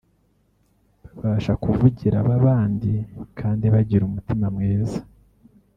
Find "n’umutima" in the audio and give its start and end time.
4.03-4.45